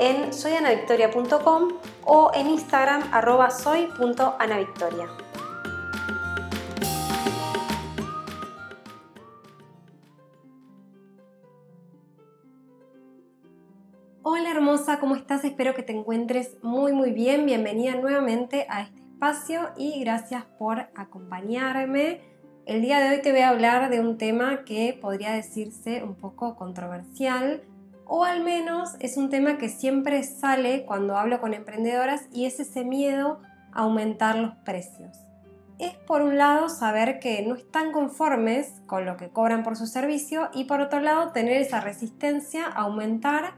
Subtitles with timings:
[0.00, 1.68] en soyanavictoria.com
[2.06, 5.08] o en Instagram arroba soy.anavictoria.
[14.22, 15.44] Hola hermosa, ¿cómo estás?
[15.44, 17.44] Espero que te encuentres muy muy bien.
[17.44, 22.22] Bienvenida nuevamente a este espacio y gracias por acompañarme.
[22.64, 26.14] El día de hoy te voy a hablar de un tema que podría decirse un
[26.14, 27.62] poco controversial,
[28.12, 32.58] o al menos es un tema que siempre sale cuando hablo con emprendedoras y es
[32.58, 33.38] ese miedo
[33.72, 35.16] a aumentar los precios.
[35.78, 39.86] Es por un lado saber que no están conformes con lo que cobran por su
[39.86, 43.54] servicio y por otro lado tener esa resistencia a aumentar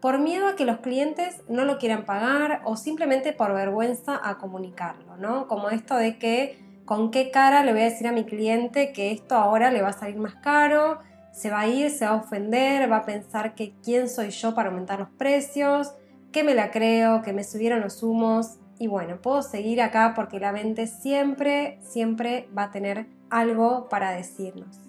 [0.00, 4.36] por miedo a que los clientes no lo quieran pagar o simplemente por vergüenza a
[4.36, 5.46] comunicarlo, ¿no?
[5.46, 9.12] Como esto de que con qué cara le voy a decir a mi cliente que
[9.12, 10.98] esto ahora le va a salir más caro,
[11.32, 14.54] se va a ir, se va a ofender, va a pensar que quién soy yo
[14.54, 15.94] para aumentar los precios,
[16.30, 18.58] que me la creo, que me subieron los humos.
[18.78, 24.10] Y bueno, puedo seguir acá porque la mente siempre, siempre va a tener algo para
[24.10, 24.80] decirnos.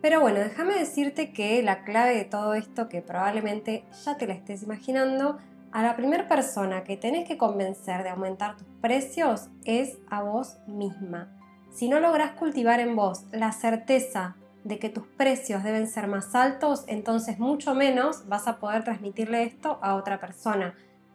[0.00, 4.34] Pero bueno, déjame decirte que la clave de todo esto, que probablemente ya te la
[4.34, 5.38] estés imaginando,
[5.72, 10.58] a la primera persona que tenés que convencer de aumentar tus precios es a vos
[10.66, 11.34] misma.
[11.70, 16.34] Si no lográs cultivar en vos la certeza de que tus precios deben ser más
[16.34, 20.74] altos, entonces mucho menos vas a poder transmitirle esto a otra persona.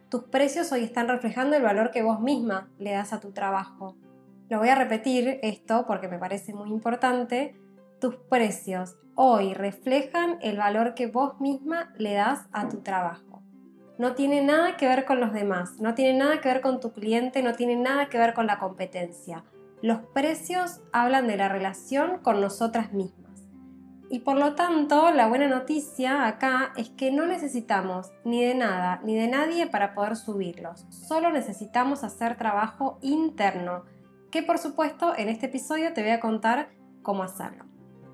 [0.10, 3.96] Tus precios hoy están reflejando el valor que vos misma le das a tu trabajo.
[4.50, 7.56] Lo voy a repetir esto porque me parece muy importante.
[8.00, 13.42] Tus precios hoy reflejan el valor que vos misma le das a tu trabajo.
[13.98, 16.92] No tiene nada que ver con los demás, no tiene nada que ver con tu
[16.92, 19.44] cliente, no tiene nada que ver con la competencia.
[19.82, 23.23] Los precios hablan de la relación con nosotras mismas.
[24.14, 29.02] Y por lo tanto, la buena noticia acá es que no necesitamos ni de nada
[29.04, 30.86] ni de nadie para poder subirlos.
[30.92, 33.86] Solo necesitamos hacer trabajo interno,
[34.30, 36.70] que por supuesto en este episodio te voy a contar
[37.02, 37.66] cómo hacerlo.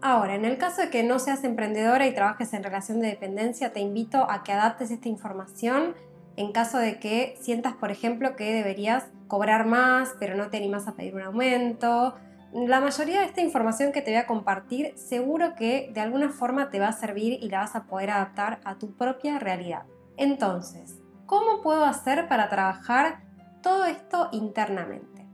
[0.01, 3.73] Ahora, en el caso de que no seas emprendedora y trabajes en relación de dependencia,
[3.73, 5.95] te invito a que adaptes esta información
[6.37, 10.87] en caso de que sientas, por ejemplo, que deberías cobrar más, pero no te animas
[10.87, 12.15] a pedir un aumento,
[12.53, 16.69] la mayoría de esta información que te voy a compartir seguro que de alguna forma
[16.69, 19.83] te va a servir y la vas a poder adaptar a tu propia realidad.
[20.17, 23.21] Entonces, ¿cómo puedo hacer para trabajar
[23.61, 25.27] todo esto internamente?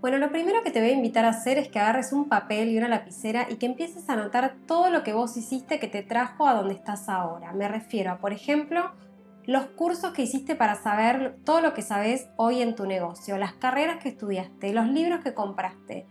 [0.00, 2.68] Bueno, lo primero que te voy a invitar a hacer es que agarres un papel
[2.68, 6.02] y una lapicera y que empieces a anotar todo lo que vos hiciste que te
[6.02, 7.52] trajo a donde estás ahora.
[7.52, 8.92] Me refiero a, por ejemplo,
[9.44, 13.54] los cursos que hiciste para saber todo lo que sabes hoy en tu negocio, las
[13.54, 16.06] carreras que estudiaste, los libros que compraste,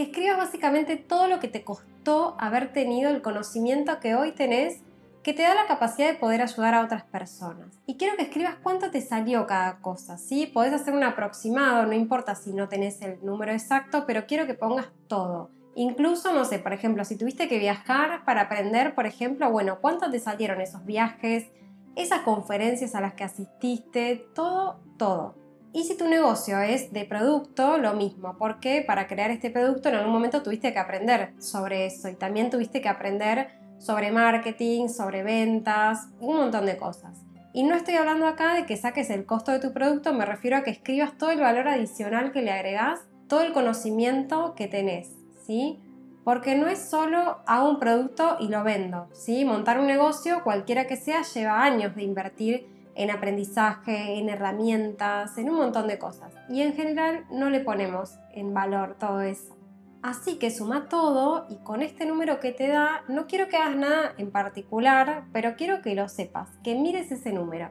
[0.00, 4.80] que escribas básicamente todo lo que te costó haber tenido el conocimiento que hoy tenés
[5.22, 7.78] que te da la capacidad de poder ayudar a otras personas.
[7.84, 10.46] Y quiero que escribas cuánto te salió cada cosa, ¿sí?
[10.46, 14.54] Podés hacer un aproximado, no importa si no tenés el número exacto, pero quiero que
[14.54, 15.50] pongas todo.
[15.74, 20.10] Incluso, no sé, por ejemplo, si tuviste que viajar para aprender, por ejemplo, bueno, ¿cuánto
[20.10, 21.50] te salieron esos viajes,
[21.94, 24.24] esas conferencias a las que asististe?
[24.34, 25.39] Todo, todo.
[25.72, 29.94] Y si tu negocio es de producto, lo mismo, porque para crear este producto en
[29.94, 35.22] algún momento tuviste que aprender sobre eso y también tuviste que aprender sobre marketing, sobre
[35.22, 37.22] ventas, un montón de cosas.
[37.52, 40.56] Y no estoy hablando acá de que saques el costo de tu producto, me refiero
[40.56, 45.14] a que escribas todo el valor adicional que le agregás, todo el conocimiento que tenés,
[45.46, 45.78] ¿sí?
[46.24, 49.44] Porque no es solo hago un producto y lo vendo, ¿sí?
[49.44, 55.48] Montar un negocio, cualquiera que sea, lleva años de invertir en aprendizaje, en herramientas, en
[55.48, 56.34] un montón de cosas.
[56.50, 59.56] Y en general no le ponemos en valor todo eso.
[60.02, 63.74] Así que suma todo y con este número que te da, no quiero que hagas
[63.74, 67.70] nada en particular, pero quiero que lo sepas, que mires ese número.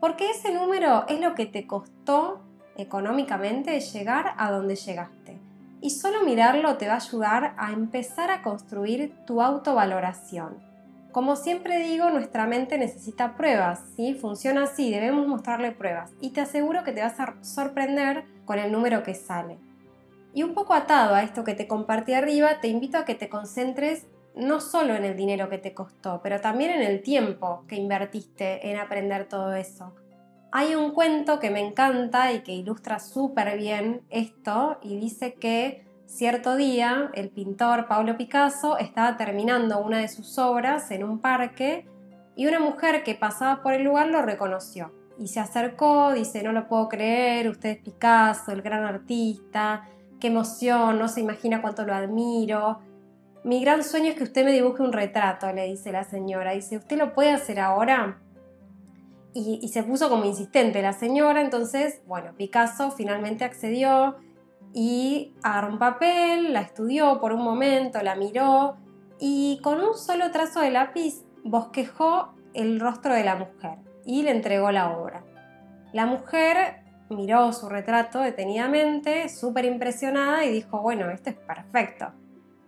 [0.00, 2.40] Porque ese número es lo que te costó
[2.76, 5.38] económicamente llegar a donde llegaste.
[5.80, 10.73] Y solo mirarlo te va a ayudar a empezar a construir tu autovaloración
[11.14, 14.14] como siempre digo, nuestra mente necesita pruebas, ¿sí?
[14.14, 18.72] Funciona así, debemos mostrarle pruebas y te aseguro que te vas a sorprender con el
[18.72, 19.56] número que sale.
[20.34, 23.28] Y un poco atado a esto que te compartí arriba, te invito a que te
[23.28, 27.76] concentres no solo en el dinero que te costó, pero también en el tiempo que
[27.76, 29.94] invertiste en aprender todo eso.
[30.50, 35.86] Hay un cuento que me encanta y que ilustra súper bien esto y dice que
[36.14, 41.88] cierto día el pintor Pablo Picasso estaba terminando una de sus obras en un parque
[42.36, 46.52] y una mujer que pasaba por el lugar lo reconoció y se acercó, dice, no
[46.52, 49.88] lo puedo creer, usted es Picasso, el gran artista,
[50.20, 52.78] qué emoción, no se imagina cuánto lo admiro.
[53.42, 56.52] Mi gran sueño es que usted me dibuje un retrato, le dice la señora.
[56.52, 58.20] Dice, ¿usted lo puede hacer ahora?
[59.36, 64.16] y, se puso como insistente la señora, entonces, bueno, Picasso finalmente accedió
[64.74, 68.76] y agarró un papel, la estudió por un momento, la miró
[69.20, 74.32] y con un solo trazo de lápiz bosquejó el rostro de la mujer y le
[74.32, 75.24] entregó la obra.
[75.92, 82.06] La mujer miró su retrato detenidamente, súper impresionada y dijo, bueno, esto es perfecto.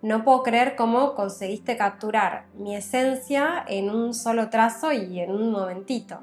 [0.00, 5.50] No puedo creer cómo conseguiste capturar mi esencia en un solo trazo y en un
[5.50, 6.20] momentito.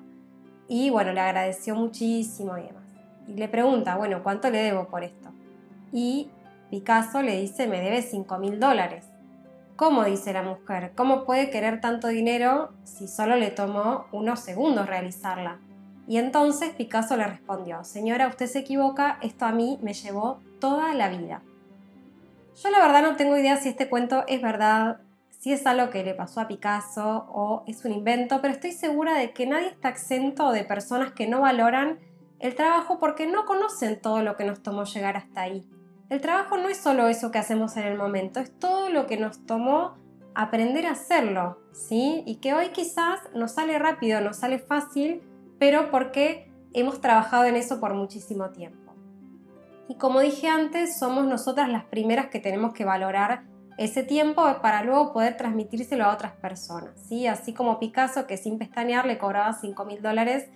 [0.69, 2.83] Y bueno, le agradeció muchísimo y demás.
[3.27, 5.33] Y le pregunta, bueno, ¿cuánto le debo por esto?
[5.94, 6.30] Y
[6.72, 9.06] Picasso le dice, me debe 5 mil dólares.
[9.75, 10.04] ¿Cómo?
[10.06, 10.92] dice la mujer.
[10.95, 15.60] ¿Cómo puede querer tanto dinero si solo le tomó unos segundos realizarla?
[16.07, 20.94] Y entonces Picasso le respondió, señora, usted se equivoca, esto a mí me llevó toda
[20.94, 21.42] la vida.
[22.62, 24.98] Yo la verdad no tengo idea si este cuento es verdad,
[25.30, 29.13] si es algo que le pasó a Picasso o es un invento, pero estoy segura
[29.13, 32.00] de que nadie está exento de personas que no valoran
[32.40, 35.66] el trabajo porque no conocen todo lo que nos tomó llegar hasta ahí.
[36.09, 39.17] El trabajo no es solo eso que hacemos en el momento, es todo lo que
[39.17, 39.95] nos tomó
[40.35, 42.23] aprender a hacerlo, ¿sí?
[42.25, 45.21] Y que hoy quizás nos sale rápido, nos sale fácil,
[45.59, 48.94] pero porque hemos trabajado en eso por muchísimo tiempo.
[49.88, 53.44] Y como dije antes, somos nosotras las primeras que tenemos que valorar
[53.77, 57.27] ese tiempo para luego poder transmitírselo a otras personas, ¿sí?
[57.27, 60.49] Así como Picasso, que sin pestañear le cobraba 5 mil dólares,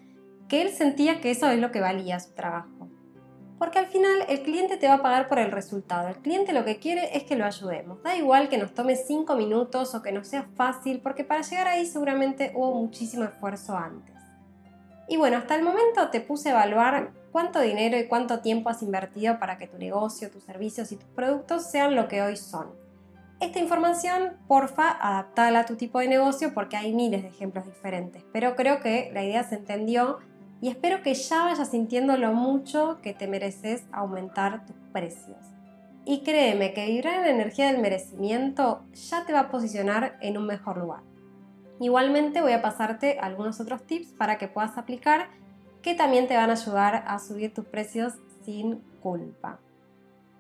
[0.47, 2.89] que él sentía que eso es lo que valía su trabajo.
[3.57, 6.07] Porque al final el cliente te va a pagar por el resultado.
[6.09, 8.03] El cliente lo que quiere es que lo ayudemos.
[8.03, 11.67] Da igual que nos tome 5 minutos o que no sea fácil, porque para llegar
[11.67, 14.15] ahí seguramente hubo muchísimo esfuerzo antes.
[15.07, 18.83] Y bueno, hasta el momento te puse a evaluar cuánto dinero y cuánto tiempo has
[18.83, 22.67] invertido para que tu negocio, tus servicios y tus productos sean lo que hoy son.
[23.39, 28.23] Esta información, porfa, adaptala a tu tipo de negocio porque hay miles de ejemplos diferentes.
[28.33, 30.17] Pero creo que la idea se entendió
[30.61, 35.37] y espero que ya vayas sintiendo lo mucho que te mereces aumentar tus precios.
[36.05, 40.37] Y créeme que vibrar en la energía del merecimiento ya te va a posicionar en
[40.37, 41.01] un mejor lugar.
[41.79, 45.29] Igualmente voy a pasarte algunos otros tips para que puedas aplicar
[45.81, 48.13] que también te van a ayudar a subir tus precios
[48.43, 49.59] sin culpa.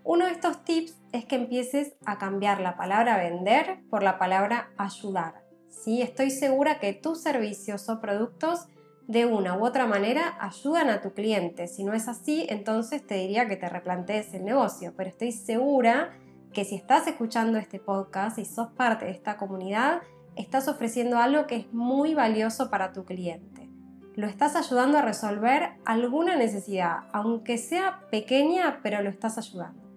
[0.03, 4.69] Uno de estos tips es que empieces a cambiar la palabra vender por la palabra
[4.77, 5.43] ayudar.
[5.69, 6.01] ¿sí?
[6.01, 8.67] Estoy segura que tus servicios o productos
[9.07, 11.67] de una u otra manera ayudan a tu cliente.
[11.67, 16.11] Si no es así, entonces te diría que te replantees el negocio, pero estoy segura
[16.53, 20.01] que si estás escuchando este podcast y sos parte de esta comunidad,
[20.35, 23.69] estás ofreciendo algo que es muy valioso para tu cliente.
[24.15, 29.87] Lo estás ayudando a resolver alguna necesidad, aunque sea pequeña, pero lo estás ayudando.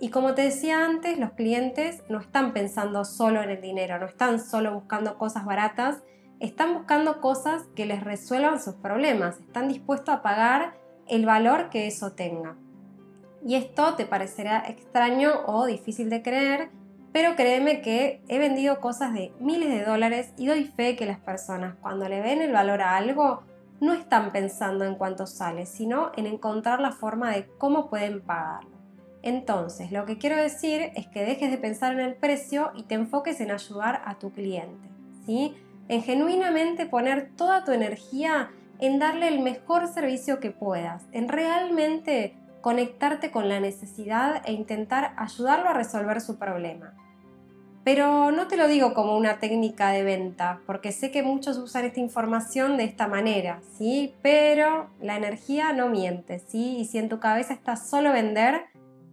[0.00, 4.06] Y como te decía antes, los clientes no están pensando solo en el dinero, no
[4.06, 6.02] están solo buscando cosas baratas,
[6.44, 10.74] están buscando cosas que les resuelvan sus problemas, están dispuestos a pagar
[11.08, 12.56] el valor que eso tenga.
[13.46, 16.70] Y esto te parecerá extraño o difícil de creer,
[17.12, 21.18] pero créeme que he vendido cosas de miles de dólares y doy fe que las
[21.18, 23.42] personas cuando le ven el valor a algo
[23.80, 28.70] no están pensando en cuánto sale, sino en encontrar la forma de cómo pueden pagarlo.
[29.22, 32.94] Entonces, lo que quiero decir es que dejes de pensar en el precio y te
[32.94, 34.88] enfoques en ayudar a tu cliente,
[35.24, 35.54] ¿sí?
[35.88, 42.34] En genuinamente poner toda tu energía en darle el mejor servicio que puedas, en realmente
[42.60, 46.94] conectarte con la necesidad e intentar ayudarlo a resolver su problema.
[47.84, 51.84] Pero no te lo digo como una técnica de venta, porque sé que muchos usan
[51.84, 54.14] esta información de esta manera, ¿sí?
[54.22, 56.78] Pero la energía no miente, ¿sí?
[56.78, 58.62] Y si en tu cabeza está solo vender,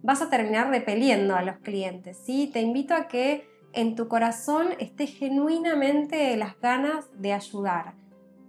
[0.04, 2.18] vas a terminar repeliendo a los clientes.
[2.18, 2.50] ¿sí?
[2.52, 7.94] Te invito a que en tu corazón esté genuinamente las ganas de ayudar.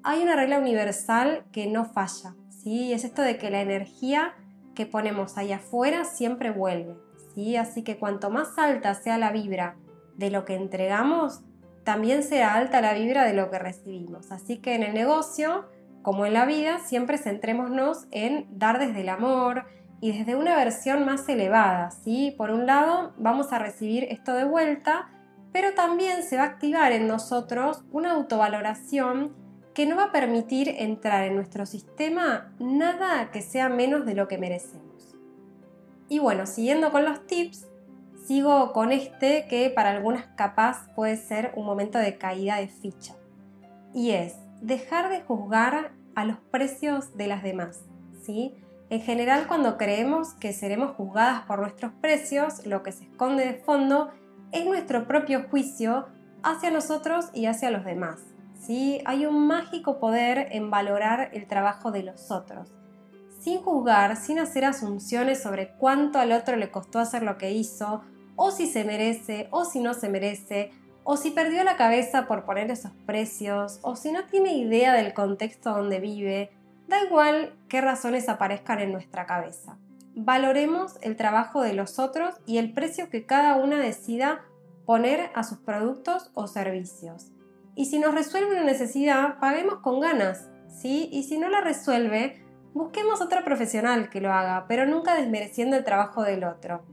[0.03, 2.93] Hay una regla universal que no falla, ¿sí?
[2.93, 4.35] es esto de que la energía
[4.75, 6.97] que ponemos ahí afuera siempre vuelve.
[7.35, 7.57] ¿sí?
[7.57, 9.77] Así que cuanto más alta sea la vibra
[10.17, 11.43] de lo que entregamos,
[11.85, 14.31] también será alta la vibra de lo que recibimos.
[14.33, 15.67] Así que en el negocio,
[16.03, 19.65] como en la vida, siempre centrémonos en dar desde el amor,
[20.03, 22.35] y desde una versión más elevada, ¿sí?
[22.37, 25.09] Por un lado, vamos a recibir esto de vuelta,
[25.53, 29.33] pero también se va a activar en nosotros una autovaloración
[29.75, 34.27] que no va a permitir entrar en nuestro sistema nada que sea menos de lo
[34.27, 35.15] que merecemos.
[36.09, 37.69] Y bueno, siguiendo con los tips,
[38.27, 43.15] sigo con este que para algunas capaz puede ser un momento de caída de ficha.
[43.95, 47.85] Y es dejar de juzgar a los precios de las demás.
[48.21, 48.57] ¿sí?
[48.93, 53.55] En general, cuando creemos que seremos juzgadas por nuestros precios, lo que se esconde de
[53.55, 54.11] fondo
[54.53, 56.09] es nuestro propio juicio
[56.43, 58.21] hacia nosotros y hacia los demás.
[58.61, 59.01] ¿sí?
[59.07, 62.71] Hay un mágico poder en valorar el trabajo de los otros,
[63.41, 68.03] sin juzgar, sin hacer asunciones sobre cuánto al otro le costó hacer lo que hizo,
[68.37, 70.71] o si se merece, o si no se merece,
[71.03, 75.15] o si perdió la cabeza por poner esos precios, o si no tiene idea del
[75.15, 76.51] contexto donde vive,
[76.93, 79.79] da igual qué razones aparezcan en nuestra cabeza.
[80.15, 84.43] Valoremos el trabajo de los otros y el precio que cada una decida
[84.85, 87.33] poner a sus productos o servicios.
[87.75, 91.09] Y si nos resuelve una necesidad, paguemos con ganas, ¿sí?
[91.11, 92.45] Y si no la resuelve,
[92.75, 96.85] busquemos otro profesional que lo haga, pero nunca desmereciendo el trabajo del otro.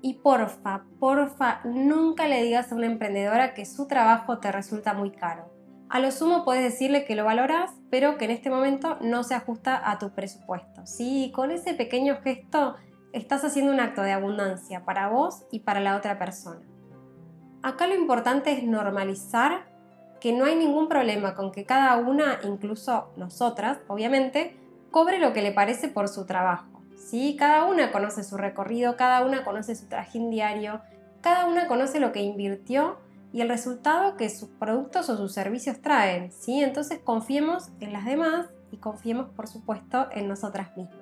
[0.00, 5.10] Y porfa, porfa, nunca le digas a una emprendedora que su trabajo te resulta muy
[5.10, 5.53] caro.
[5.94, 9.34] A lo sumo puedes decirle que lo valoras, pero que en este momento no se
[9.34, 10.84] ajusta a tu presupuesto.
[10.86, 12.74] Sí, con ese pequeño gesto
[13.12, 16.62] estás haciendo un acto de abundancia para vos y para la otra persona.
[17.62, 19.66] Acá lo importante es normalizar
[20.20, 24.56] que no hay ningún problema con que cada una, incluso nosotras, obviamente,
[24.90, 26.82] cobre lo que le parece por su trabajo.
[26.96, 27.36] ¿sí?
[27.38, 30.80] Cada una conoce su recorrido, cada una conoce su trajín diario,
[31.20, 32.98] cada una conoce lo que invirtió
[33.34, 36.62] y el resultado que sus productos o sus servicios traen, ¿sí?
[36.62, 41.00] Entonces confiemos en las demás y confiemos, por supuesto, en nosotras mismas.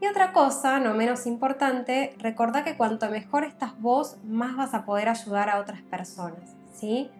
[0.00, 4.84] Y otra cosa, no menos importante, recordá que cuanto mejor estás vos, más vas a
[4.84, 7.10] poder ayudar a otras personas, ¿sí?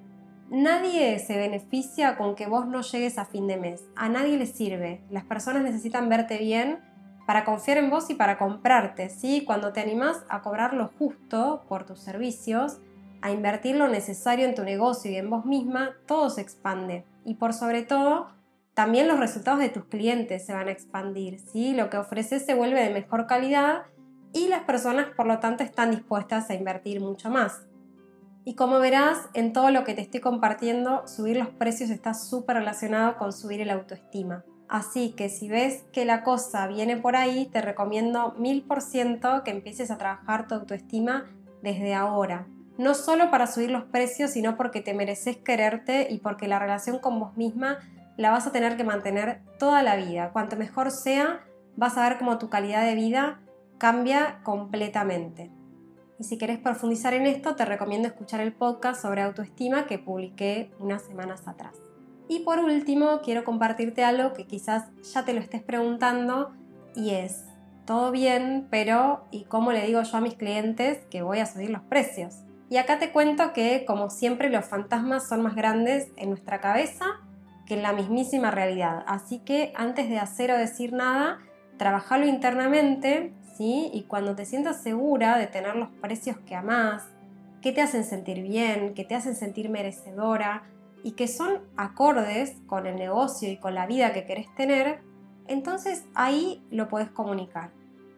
[0.48, 3.82] Nadie se beneficia con que vos no llegues a fin de mes.
[3.96, 5.02] A nadie le sirve.
[5.10, 6.78] Las personas necesitan verte bien
[7.26, 9.42] para confiar en vos y para comprarte, ¿sí?
[9.44, 12.78] Cuando te animás a cobrar lo justo por tus servicios,
[13.24, 17.06] a invertir lo necesario en tu negocio y en vos misma, todo se expande.
[17.24, 18.28] Y por sobre todo,
[18.74, 21.72] también los resultados de tus clientes se van a expandir, ¿sí?
[21.72, 23.84] Lo que ofreces se vuelve de mejor calidad
[24.34, 27.62] y las personas, por lo tanto, están dispuestas a invertir mucho más.
[28.44, 32.56] Y como verás, en todo lo que te estoy compartiendo, subir los precios está súper
[32.56, 34.44] relacionado con subir el autoestima.
[34.68, 39.44] Así que si ves que la cosa viene por ahí, te recomiendo mil por ciento
[39.44, 41.24] que empieces a trabajar tu autoestima
[41.62, 42.48] desde ahora.
[42.76, 46.98] No solo para subir los precios, sino porque te mereces quererte y porque la relación
[46.98, 47.78] con vos misma
[48.16, 50.30] la vas a tener que mantener toda la vida.
[50.32, 51.44] Cuanto mejor sea,
[51.76, 53.40] vas a ver cómo tu calidad de vida
[53.78, 55.50] cambia completamente.
[56.18, 60.72] Y si querés profundizar en esto, te recomiendo escuchar el podcast sobre autoestima que publiqué
[60.78, 61.74] unas semanas atrás.
[62.28, 66.52] Y por último, quiero compartirte algo que quizás ya te lo estés preguntando
[66.94, 67.44] y es,
[67.84, 71.70] todo bien, pero ¿y cómo le digo yo a mis clientes que voy a subir
[71.70, 72.43] los precios?
[72.74, 77.04] Y acá te cuento que, como siempre, los fantasmas son más grandes en nuestra cabeza
[77.66, 79.04] que en la mismísima realidad.
[79.06, 81.38] Así que antes de hacer o decir nada,
[81.76, 83.92] trabajalo internamente, ¿sí?
[83.94, 87.04] Y cuando te sientas segura de tener los precios que amás,
[87.62, 90.64] que te hacen sentir bien, que te hacen sentir merecedora,
[91.04, 94.98] y que son acordes con el negocio y con la vida que querés tener,
[95.46, 97.70] entonces ahí lo puedes comunicar.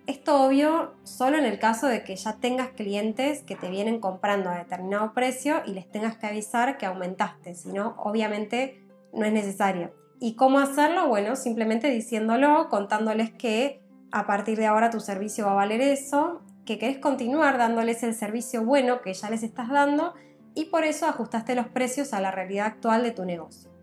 [0.07, 4.51] Esto obvio solo en el caso de que ya tengas clientes que te vienen comprando
[4.51, 9.33] a determinado precio y les tengas que avisar que aumentaste, si no, obviamente no es
[9.33, 9.93] necesario.
[10.21, 11.09] ¿Y cómo hacerlo?
[11.09, 13.83] Bueno, simplemente diciéndolo, contándoles que
[14.13, 18.15] a partir de ahora tu servicio va a valer eso, que querés continuar dándoles el
[18.15, 20.15] servicio bueno que ya les estás dando
[20.55, 23.75] y por eso ajustaste los precios a la realidad actual de tu negocio.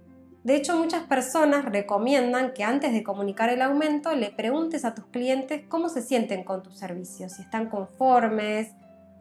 [0.43, 5.05] De hecho, muchas personas recomiendan que antes de comunicar el aumento le preguntes a tus
[5.05, 8.71] clientes cómo se sienten con tus servicios, si están conformes,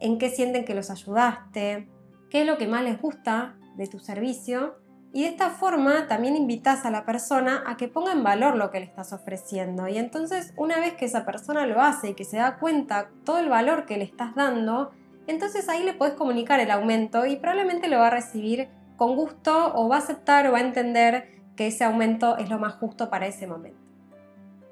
[0.01, 1.87] en qué sienten que los ayudaste,
[2.29, 4.75] qué es lo que más les gusta de tu servicio
[5.13, 8.71] y de esta forma también invitas a la persona a que ponga en valor lo
[8.71, 9.87] que le estás ofreciendo.
[9.87, 13.37] Y entonces una vez que esa persona lo hace y que se da cuenta todo
[13.37, 14.91] el valor que le estás dando,
[15.27, 19.73] entonces ahí le puedes comunicar el aumento y probablemente lo va a recibir con gusto
[19.75, 23.09] o va a aceptar o va a entender que ese aumento es lo más justo
[23.09, 23.79] para ese momento.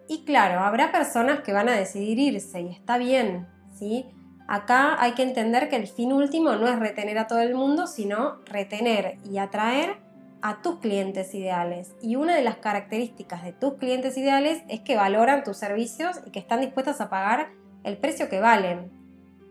[0.07, 4.05] Y claro, habrá personas que van a decidir irse y está bien, ¿sí?
[4.47, 7.87] Acá hay que entender que el fin último no es retener a todo el mundo,
[7.87, 9.97] sino retener y atraer
[10.41, 11.95] a tus clientes ideales.
[12.01, 16.31] Y una de las características de tus clientes ideales es que valoran tus servicios y
[16.31, 17.51] que están dispuestos a pagar
[17.83, 18.91] el precio que valen.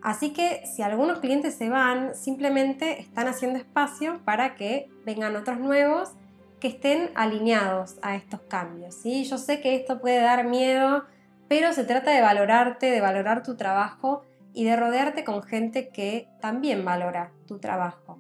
[0.02, 5.58] Así que si algunos clientes se van, simplemente están haciendo espacio para que vengan otros
[5.58, 6.12] nuevos
[6.58, 8.94] que estén alineados a estos cambios.
[8.94, 9.24] ¿sí?
[9.24, 11.04] Yo sé que esto puede dar miedo,
[11.48, 16.28] pero se trata de valorarte, de valorar tu trabajo y de rodearte con gente que
[16.40, 18.18] también valora tu trabajo.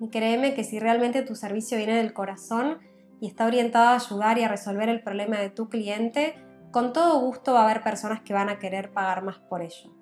[0.00, 2.78] Y créeme que si realmente tu servicio viene del corazón
[3.20, 6.34] y está orientado a ayudar y a resolver el problema de tu cliente,
[6.70, 9.99] con todo gusto va a haber personas que van a querer pagar más por ello.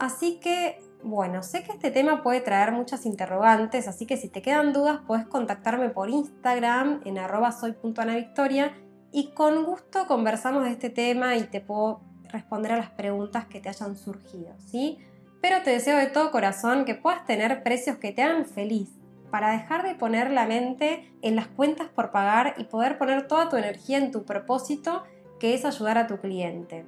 [0.00, 4.40] Así que, bueno, sé que este tema puede traer muchas interrogantes, así que si te
[4.40, 7.18] quedan dudas puedes contactarme por Instagram en
[7.52, 8.72] soy.anavictoria
[9.12, 13.60] y con gusto conversamos de este tema y te puedo responder a las preguntas que
[13.60, 14.96] te hayan surgido, ¿sí?
[15.42, 18.88] Pero te deseo de todo corazón que puedas tener precios que te hagan feliz,
[19.30, 23.50] para dejar de poner la mente en las cuentas por pagar y poder poner toda
[23.50, 25.02] tu energía en tu propósito,
[25.38, 26.86] que es ayudar a tu cliente.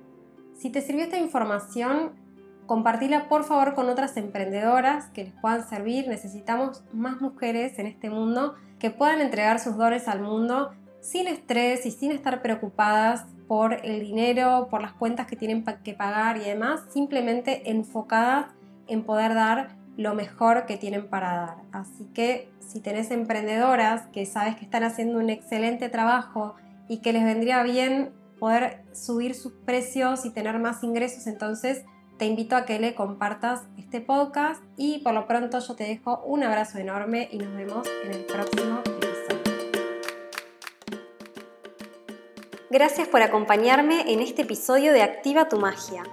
[0.56, 2.22] Si te sirvió esta información,
[2.66, 6.08] compartila por favor con otras emprendedoras que les puedan servir.
[6.08, 11.84] Necesitamos más mujeres en este mundo que puedan entregar sus dones al mundo sin estrés
[11.84, 16.44] y sin estar preocupadas por el dinero, por las cuentas que tienen que pagar y
[16.44, 18.46] demás, simplemente enfocadas
[18.86, 21.56] en poder dar lo mejor que tienen para dar.
[21.72, 26.54] Así que si tenés emprendedoras que sabes que están haciendo un excelente trabajo
[26.88, 31.84] y que les vendría bien poder subir sus precios y tener más ingresos, entonces
[32.18, 36.22] te invito a que le compartas este podcast y por lo pronto yo te dejo
[36.24, 39.12] un abrazo enorme y nos vemos en el próximo episodio.
[42.70, 46.04] Gracias por acompañarme en este episodio de Activa tu Magia.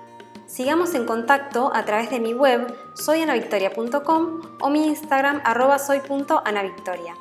[0.45, 7.13] Sigamos en contacto a través de mi web soyanavictoria.com o mi Instagram arroba soy.anavictoria.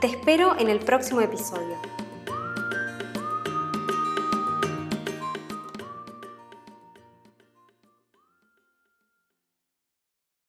[0.00, 2.05] Te espero en el próximo episodio.